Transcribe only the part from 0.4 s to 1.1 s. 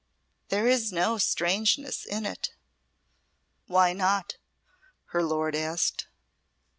"There is